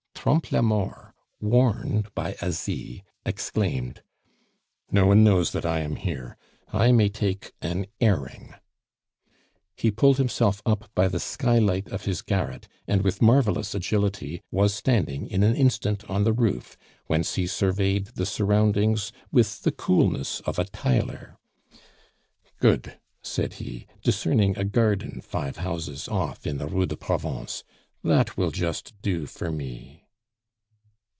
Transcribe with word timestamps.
Trompe 0.23 0.51
la 0.55 0.61
Mort, 0.61 1.15
warned 1.39 2.13
by 2.13 2.35
Asie, 2.43 3.03
exclaimed: 3.25 4.03
"No 4.91 5.07
one 5.07 5.23
knows 5.23 5.51
that 5.51 5.65
I 5.65 5.79
am 5.79 5.95
here; 5.95 6.37
I 6.71 6.91
may 6.91 7.09
take 7.09 7.53
an 7.59 7.87
airing." 7.99 8.53
He 9.75 9.89
pulled 9.89 10.19
himself 10.19 10.61
up 10.63 10.91
by 10.93 11.07
the 11.07 11.19
skylight 11.19 11.87
of 11.89 12.05
his 12.05 12.21
garret, 12.21 12.67
and 12.87 13.01
with 13.01 13.19
marvelous 13.19 13.73
agility 13.73 14.43
was 14.51 14.75
standing 14.75 15.27
in 15.27 15.41
an 15.41 15.55
instant 15.55 16.03
on 16.07 16.23
the 16.23 16.33
roof, 16.33 16.77
whence 17.07 17.33
he 17.33 17.47
surveyed 17.47 18.09
the 18.13 18.27
surroundings 18.27 19.11
with 19.31 19.63
the 19.63 19.71
coolness 19.71 20.39
of 20.41 20.59
a 20.59 20.65
tiler. 20.65 21.39
"Good!" 22.59 22.99
said 23.23 23.53
he, 23.55 23.87
discerning 24.03 24.55
a 24.55 24.65
garden 24.65 25.21
five 25.21 25.57
houses 25.57 26.07
off 26.07 26.45
in 26.45 26.59
the 26.59 26.67
Rue 26.67 26.85
de 26.85 26.95
Provence, 26.95 27.63
"that 28.03 28.37
will 28.37 28.51
just 28.51 28.93
do 29.01 29.25
for 29.25 29.51
me." 29.51 29.97